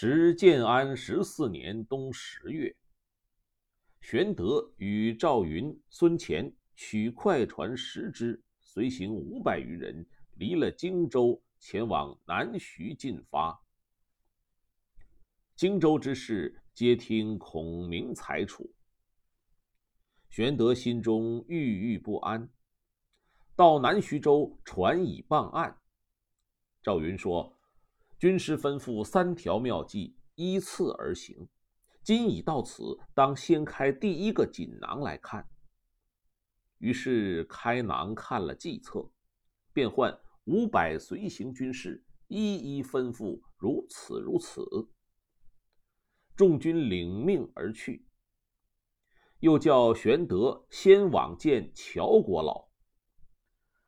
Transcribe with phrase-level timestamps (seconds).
[0.00, 2.72] 时建安十四年冬十月，
[4.00, 10.06] 玄德与赵云、孙乾取快船十只，随行五百余人，
[10.36, 13.60] 离了荆州，前往南徐进发。
[15.56, 18.72] 荆州之事，皆听孔明裁处。
[20.28, 22.48] 玄德心中郁郁不安。
[23.56, 25.76] 到南徐州，船已傍岸。
[26.84, 27.57] 赵云说。
[28.18, 31.48] 军师吩咐三条妙计，依次而行。
[32.02, 35.48] 今已到此，当先开第一个锦囊来看。
[36.78, 39.08] 于是开囊看了计策，
[39.72, 40.12] 便唤
[40.46, 44.64] 五百随行军士，一一吩咐如此如此。
[46.34, 48.04] 众军领命而去。
[49.38, 52.66] 又叫玄德先往见乔国老。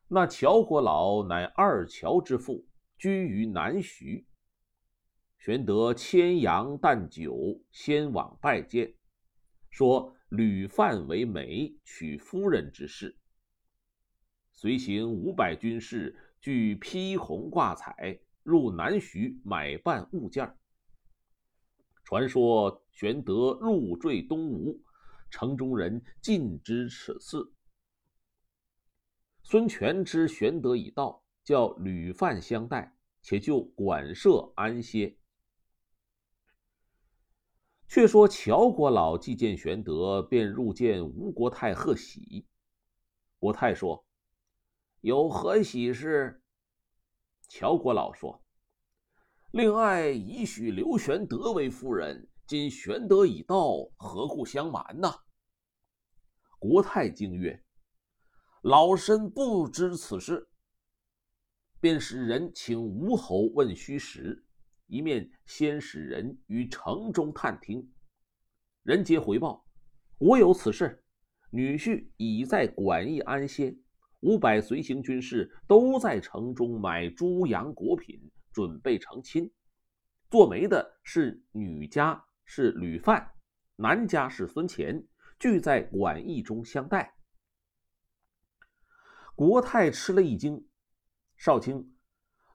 [0.07, 2.65] 那乔国老乃二乔之父。
[2.97, 4.27] 居于南徐。
[5.43, 8.93] 玄德牵羊担酒，先往拜见，
[9.71, 13.17] 说吕范为媒，娶夫人之事。
[14.53, 20.55] 随行五百军士，俱披红挂彩，入南徐买办物件。
[22.03, 24.79] 传说玄德入赘东吴，
[25.31, 27.37] 城中人尽知此事。
[29.41, 31.19] 孙权知玄德已到。
[31.43, 35.17] 叫吕范相待，且就馆舍安歇。
[37.93, 42.47] 却说乔国老既见玄德，便入见吴国太贺喜。
[43.37, 44.05] 国太说
[45.01, 46.41] ：“有何喜事？”
[47.49, 48.41] 乔国老说
[49.51, 55.13] ：“令爱已许刘玄德为夫人，今玄德已到，何故相瞒呢？”
[56.59, 57.61] 国太惊曰
[58.63, 60.47] ：“老身不知此事。”
[61.81, 64.45] 便使人请吴侯问虚实，
[64.91, 67.89] 一面先使人于城中探听。
[68.83, 69.65] 人皆回报：
[70.17, 71.01] 我有此事，
[71.49, 73.73] 女婿已在馆驿安歇，
[74.19, 78.19] 五百随行军士都在城中买猪羊果品，
[78.51, 79.49] 准备成亲。
[80.29, 83.23] 做媒的是女家，是吕范；
[83.77, 85.01] 男家是孙乾，
[85.39, 87.15] 俱在馆驿中相待。
[89.35, 90.67] 国太吃了一惊。
[91.37, 91.95] 少卿，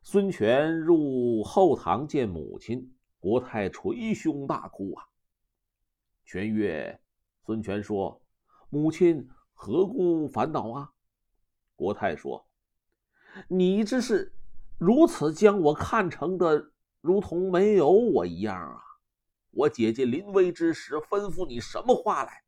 [0.09, 5.05] 孙权入后堂见母亲，国太捶胸大哭啊。
[6.25, 7.01] 权曰
[7.45, 8.23] ：“孙权说，
[8.71, 10.93] 母亲何故烦恼啊？”
[11.75, 12.47] 国太说
[13.51, 14.33] ：“你这是
[14.79, 18.81] 如此将我看成的，如同没有我一样啊！
[19.51, 22.45] 我姐姐临危之时吩咐你什么话来？”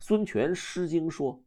[0.00, 1.40] 孙权失惊说：“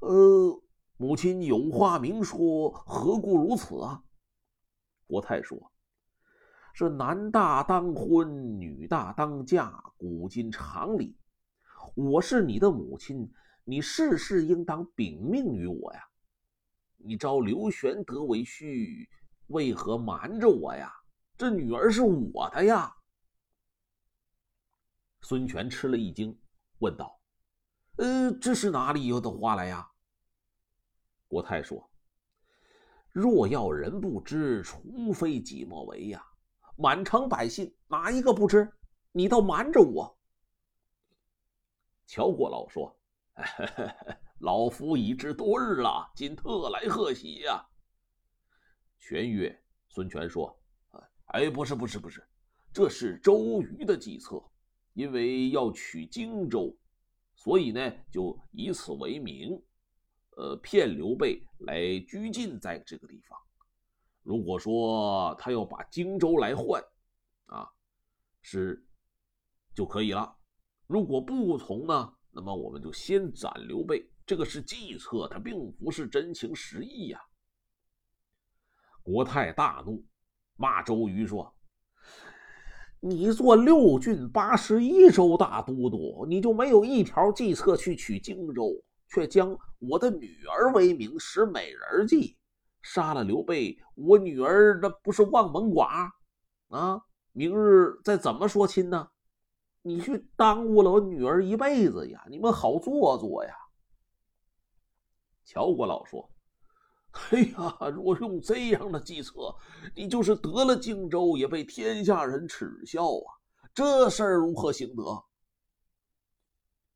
[0.00, 0.62] 呃。”
[0.98, 4.02] 母亲有话明说，何故如此啊？
[5.06, 5.70] 国太说
[6.72, 11.14] ：“这男大当婚，女大当嫁，古今常理。
[11.94, 13.30] 我是你的母亲，
[13.64, 16.00] 你事事应当禀命于我呀。
[16.96, 19.06] 你招刘玄德为婿，
[19.48, 20.90] 为何瞒着我呀？
[21.36, 22.96] 这女儿是我的呀。”
[25.20, 26.38] 孙权吃了一惊，
[26.78, 27.20] 问道
[27.98, 29.86] ：“呃，这是哪里有的话来呀？”
[31.36, 31.86] 国太说
[33.12, 36.24] ：“若要人不知，除非己莫为呀！
[36.78, 38.72] 满城百姓哪一个不知？
[39.12, 40.18] 你倒瞒着我。”
[42.08, 42.98] 乔国老说
[44.40, 47.62] ：“老夫已知多日了，今特来贺喜呀。”
[48.98, 50.58] 权曰：“孙权说
[51.36, 52.26] ：‘哎，不是，不是，不是，
[52.72, 54.42] 这是周瑜的计策，
[54.94, 56.74] 因为要取荆州，
[57.34, 59.62] 所以呢，就以此为名。’”
[60.36, 63.38] 呃，骗刘备来拘禁在这个地方。
[64.22, 66.82] 如果说他要把荆州来换，
[67.46, 67.66] 啊，
[68.42, 68.86] 是
[69.74, 70.36] 就可以了。
[70.86, 74.06] 如果不从呢，那么我们就先斩刘备。
[74.26, 77.20] 这个是计策，他并不是真情实意呀。
[79.02, 80.04] 国太大怒，
[80.56, 81.54] 骂周瑜说
[83.00, 92.36] ：“你做六郡八十一州大都督，你就没有一条计策去取荆州？”却将我的女儿为名使美人计，
[92.82, 96.10] 杀了刘备，我女儿那不是望门寡
[96.68, 97.02] 啊！
[97.32, 99.08] 明日再怎么说亲呢？
[99.82, 102.24] 你去耽误了我女儿一辈子呀！
[102.28, 103.54] 你们好做作呀！
[105.44, 106.28] 乔国老说
[107.30, 109.54] ：“哎呀，若用这样的计策，
[109.94, 113.38] 你就是得了荆州，也被天下人耻笑啊！
[113.72, 115.02] 这事儿如何行得？”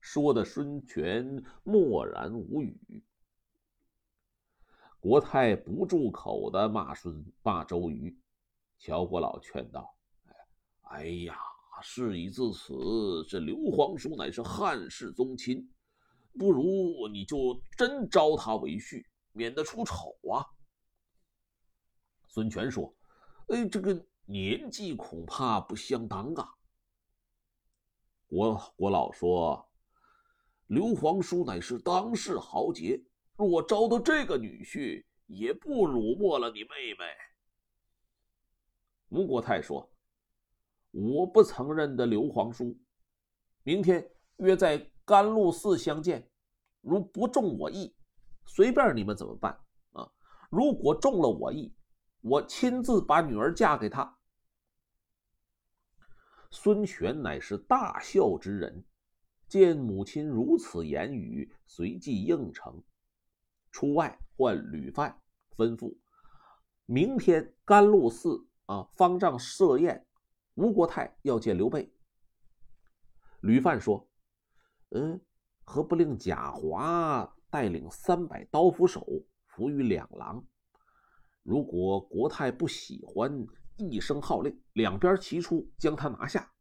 [0.00, 3.04] 说的孙权默然无语，
[4.98, 8.18] 国太不住口的骂孙骂周瑜。
[8.78, 9.94] 乔国老劝道
[10.88, 11.36] ：“哎呀，
[11.82, 12.72] 事已至此，
[13.28, 15.70] 这刘皇叔乃是汉室宗亲，
[16.38, 20.40] 不如你就真招他为婿，免得出丑啊。”
[22.26, 22.94] 孙权说
[23.48, 26.54] ：“哎，这个年纪恐怕不相当啊。”
[28.26, 29.68] 国国老说
[30.70, 33.02] ：“刘皇叔乃是当世豪杰，
[33.34, 37.04] 若招到这个女婿，也不辱没了你妹妹。”
[39.10, 39.92] 吴国太说
[40.92, 42.78] ：“我不曾认得刘皇叔，
[43.64, 46.30] 明天约在甘露寺相见。
[46.82, 47.92] 如不中我意，
[48.46, 49.52] 随便你们怎么办
[49.90, 50.08] 啊？
[50.50, 51.74] 如果中了我意，
[52.20, 54.16] 我亲自把女儿嫁给他。”
[56.52, 58.84] 孙权乃是大孝之人，
[59.50, 62.82] 见母亲如此言语，随即应承。
[63.70, 65.20] 出外唤吕范，
[65.56, 65.94] 吩咐
[66.86, 70.06] 明天甘露寺啊方丈设宴，
[70.54, 71.92] 吴国太要见刘备。
[73.40, 74.08] 吕范说
[74.94, 75.20] ：“嗯，
[75.64, 79.04] 何不令贾华带领三百刀斧手
[79.46, 80.42] 伏于两廊？
[81.42, 83.46] 如果国太不喜欢。”
[83.80, 86.52] 一声号令，两边齐出，将他拿下。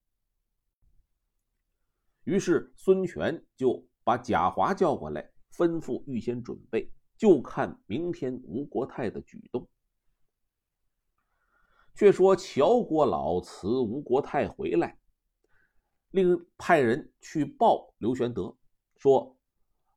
[2.24, 9.68] 于是孙权就把贾华叫过来，吩咐预先准备，就看明天吴国太的举动。
[11.95, 14.98] 却说乔国老辞吴国太回来，
[16.12, 18.56] 另派人去报刘玄德，
[18.95, 19.38] 说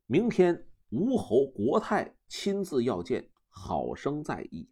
[0.07, 4.69] 明天吴侯国太亲自要见，好生在意。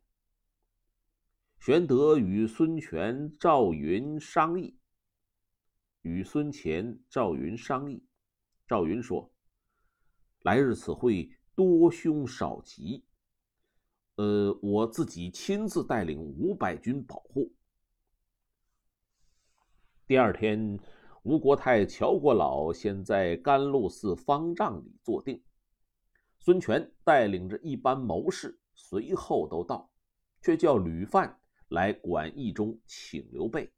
[1.60, 4.79] 玄德与孙权、赵云商议，
[6.02, 8.04] 与孙乾、赵云商议。
[8.66, 9.30] 赵云说
[10.42, 13.04] ：“来日此会多凶少吉，
[14.16, 17.52] 呃，我自己亲自带领五百军保护。”
[20.06, 20.78] 第二天，
[21.22, 25.42] 吴国太、乔国老先在甘露寺方丈里坐定，
[26.38, 29.90] 孙权带领着一班谋士随后都到，
[30.40, 31.36] 却叫吕范。
[31.68, 33.72] 来馆驿中请刘备。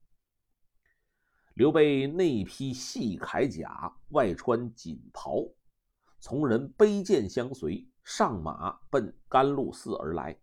[1.55, 5.47] 刘备内披细铠甲，外穿锦袍，
[6.19, 10.39] 从人背剑相随，上马奔甘露寺而来。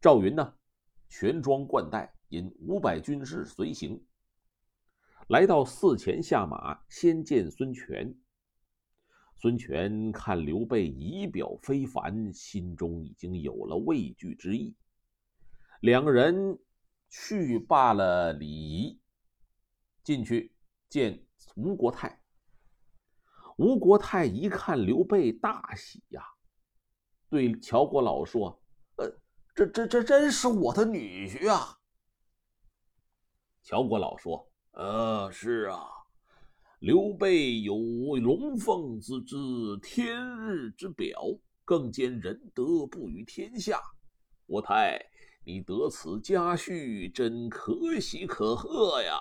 [0.00, 0.54] 赵云呢，
[1.08, 4.00] 全装冠带，引五百军士随行。
[5.26, 8.16] 来到寺前下马，先见孙权。
[9.34, 14.76] 孙权看刘备仪表非凡，心中已经有了畏惧之意。
[15.80, 16.56] 两人
[17.08, 19.00] 去罢了礼仪，
[20.06, 20.54] 进去
[20.88, 21.20] 见
[21.56, 22.22] 吴国太。
[23.56, 26.22] 吴国太一看刘备，大喜呀，
[27.28, 28.62] 对乔国老说
[28.98, 29.12] ：“呃，
[29.52, 31.76] 这这这真是我的女婿啊！”
[33.64, 34.48] 乔国老说
[34.78, 35.88] ：“呃，是啊，
[36.78, 41.20] 刘备有龙凤之姿，天日之表，
[41.64, 43.82] 更兼仁德布于天下。
[44.46, 45.04] 国太。”
[45.48, 49.16] 你得此佳婿，真可喜可贺呀！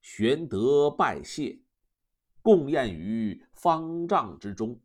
[0.00, 1.60] 玄德拜谢，
[2.42, 4.80] 共宴于方丈之中。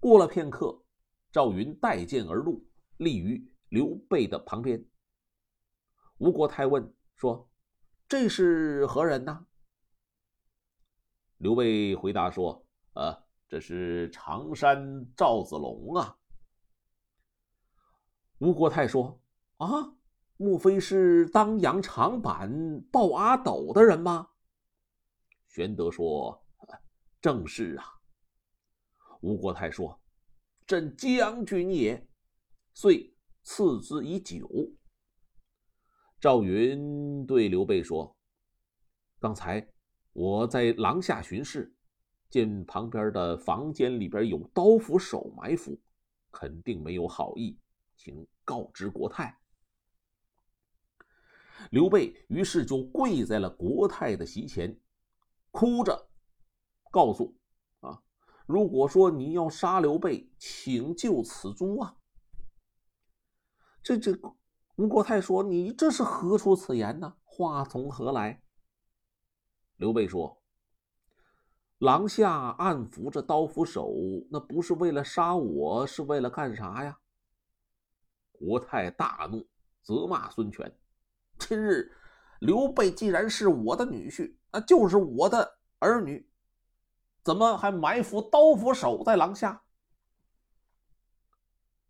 [0.00, 0.82] 过了片刻，
[1.30, 4.84] 赵云带剑而入，立于刘备的旁边。
[6.18, 7.48] 吴国太问说
[8.08, 9.46] ：“这是何人呢？”
[11.38, 16.18] 刘备回答说：“呃，这是常山赵子龙啊。”
[18.38, 19.20] 吴国太说
[19.58, 19.94] ：“啊，
[20.42, 24.30] 莫非是当阳长坂抱阿斗的人吗？”
[25.46, 26.42] 玄德说
[27.20, 27.84] ：“正是啊。”
[29.20, 30.00] 吴国太说
[30.66, 32.08] ：“朕将军也。”
[32.72, 34.48] 遂赐之以酒。
[36.18, 38.16] 赵云对刘备说
[39.20, 39.68] ：“刚才
[40.14, 41.70] 我在廊下巡视，
[42.30, 45.78] 见旁边的房间里边有刀斧手埋伏，
[46.30, 47.58] 肯定没有好意。”
[47.94, 49.38] 请告知国太。
[51.70, 54.80] 刘备于是就跪在了国太的席前，
[55.50, 56.08] 哭着
[56.90, 57.36] 告诉
[57.80, 58.02] ：“啊，
[58.46, 61.96] 如果说你要杀刘备，请就此诛啊！”
[63.82, 64.12] 这这，
[64.76, 67.16] 吴国太说：“你这是何出此言呢？
[67.24, 68.42] 话从何来？”
[69.76, 70.42] 刘备说
[71.78, 73.92] ：“廊下暗伏着刀斧手，
[74.30, 76.98] 那不是为了杀我，是为了干啥呀？”
[78.32, 79.46] 国太大怒，
[79.82, 80.74] 责骂孙权
[81.40, 81.90] ：“今日
[82.38, 86.30] 刘备既然是我的女婿，那就是我的儿女，
[87.24, 89.62] 怎么还埋伏刀斧手在廊下？”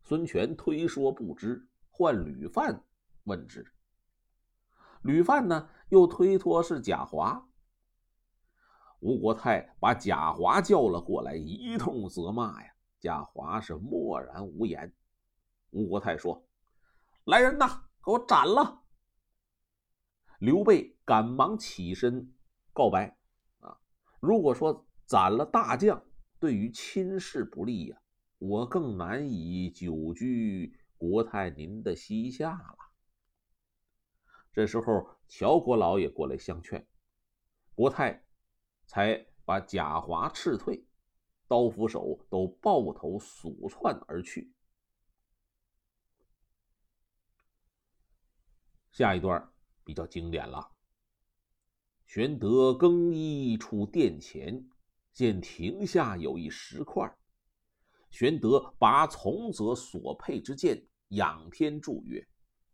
[0.00, 2.84] 孙权推说不知，唤吕范
[3.24, 3.70] 问之。
[5.02, 7.46] 吕范呢又推脱是贾华。
[9.00, 12.72] 吴国泰把贾华叫了过来，一通责骂呀。
[12.98, 14.94] 贾华是默然无言。
[15.70, 16.46] 吴国泰说
[17.24, 18.79] ：“来人呐，给我斩了！”
[20.40, 22.34] 刘备赶忙起身
[22.72, 23.16] 告白
[23.60, 23.78] ：“啊，
[24.18, 26.04] 如果说斩了大将，
[26.38, 28.02] 对于亲事不利呀，
[28.38, 32.78] 我更难以久居国泰您的膝下了。”
[34.52, 36.84] 这时候，乔国老也过来相劝，
[37.74, 38.24] 国泰。
[38.86, 40.84] 才把贾华斥退，
[41.46, 44.52] 刀斧手都抱头鼠窜而去。
[48.90, 49.48] 下一段
[49.84, 50.70] 比较经典了。
[52.06, 54.68] 玄德更衣出殿前，
[55.12, 57.08] 见亭下有一石块。
[58.10, 62.26] 玄德拔从者所佩之剑，仰天祝曰：“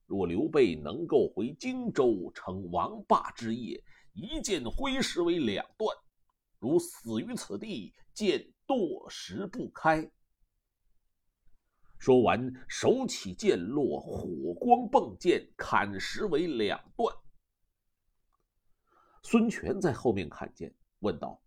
[0.06, 3.82] 若刘备能够回荆州，成王霸之业，
[4.14, 5.94] 一剑挥石为两段。”
[6.58, 10.10] 如死于此地，剑堕石不开。
[11.98, 17.16] 说完，手起剑落，火光迸溅，砍石为两段。
[19.22, 21.42] 孙权在后面看见，问道：“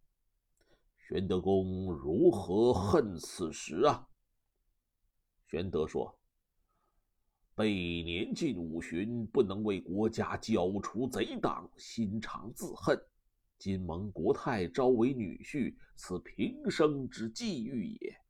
[1.07, 4.07] 玄德公如何恨此石啊？”
[5.47, 6.19] 玄德说
[7.55, 12.99] ：“备年近五旬，不能为国家剿除贼党，心常自恨。”
[13.57, 18.21] 今蒙国太招为女婿，此平生之际遇也。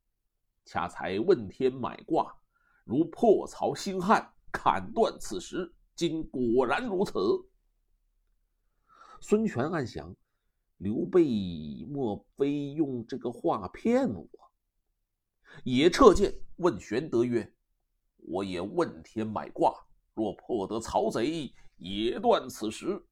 [0.70, 2.32] 恰才问天买卦，
[2.84, 5.74] 如破曹兴汉，砍断此时。
[5.96, 7.12] 今果然如此。
[9.20, 10.14] 孙权暗想：
[10.76, 14.28] 刘备莫非用这个话骗我？
[15.64, 17.52] 也撤剑问玄德曰
[18.28, 19.74] ：“我也问天买卦，
[20.14, 23.04] 若破得曹贼，也断此时。”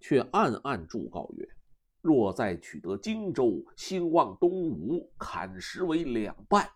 [0.00, 1.46] 却暗暗祝告曰
[2.04, 6.68] ：“若再取得荆州，兴旺东吴，砍石为两半。”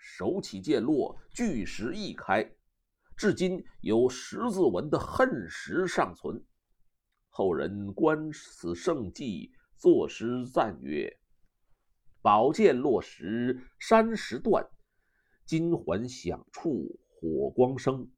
[0.00, 2.50] 手起剑落，巨石一开，
[3.14, 6.42] 至今有十字纹的恨石尚存。
[7.28, 11.14] 后人观此胜迹，作诗赞曰
[12.22, 14.66] ：“宝剑落石山石断，
[15.44, 18.10] 金环响处火光生。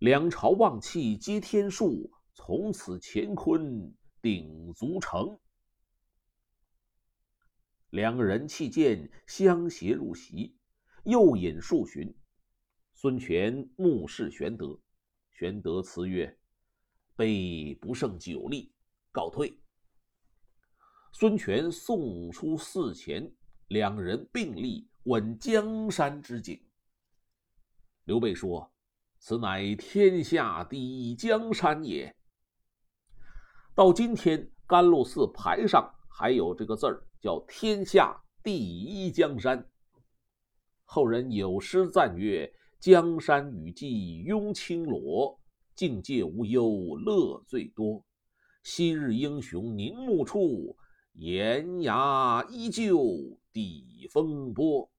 [0.00, 5.38] 两朝望气接天数。”从此乾坤鼎足成。
[7.90, 10.54] 两人弃剑相携入席，
[11.04, 12.14] 又饮数巡。
[12.94, 14.78] 孙权目视玄德，
[15.32, 16.38] 玄德辞曰
[17.16, 18.72] ：“备不胜酒力，
[19.10, 19.58] 告退。”
[21.12, 23.32] 孙权送出寺前，
[23.68, 26.62] 两人并立观江山之景。
[28.04, 28.70] 刘备说
[29.18, 32.14] ：“此乃天下第一江山也。”
[33.74, 39.64] 到今天，甘露寺牌上还有这个字儿，叫“天下第一江山”。
[40.84, 45.40] 后人有诗赞曰：“江山雨霁拥青罗，
[45.74, 48.04] 境界无忧乐最多。
[48.64, 50.76] 昔日英雄凝目处，
[51.12, 54.90] 岩崖依旧抵风波。”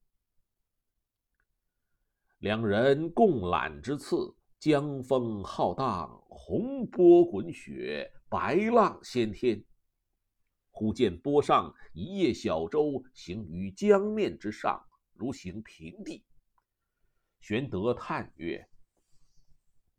[2.40, 8.10] 两人共揽之次，江风浩荡，洪波滚雪。
[8.32, 9.62] 白浪掀天，
[10.70, 16.24] 忽见波上一叶小舟行于江面之上，如行平地。
[17.40, 18.66] 玄德叹曰：“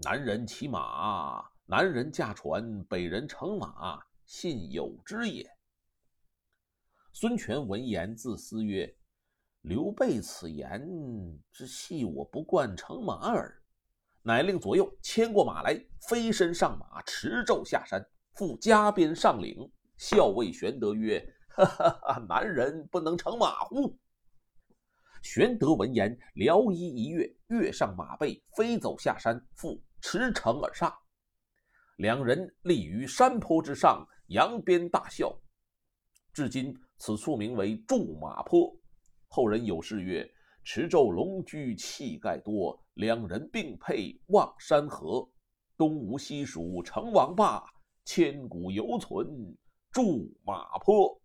[0.04, 5.48] 南人骑马，南人驾船，北人乘马，信有之也。”
[7.14, 8.98] 孙权闻言自思曰
[9.62, 10.82] ：“刘备此言，
[11.52, 13.62] 之系我不惯乘马耳。”
[14.26, 18.04] 乃令左右牵过马来，飞身上马，持胄下山。
[18.34, 23.96] 赴加鞭上领，校尉玄德曰：“哈哈哈，男人不能乘马乎？”
[25.22, 30.94] 玄德闻言，撩衣一跃，跃上马背，飞走下山，复驰骋而上。
[31.98, 35.32] 两人立于山坡之上，扬鞭大笑。
[36.34, 38.76] 至今此处名为驻马坡。
[39.28, 40.28] 后人有诗曰
[40.66, 45.30] ：“持胄龙驹气概多，两人并辔望山河。
[45.78, 47.64] 东吴西蜀成王霸。”
[48.06, 49.56] 千古犹存
[49.92, 51.23] 驻马坡。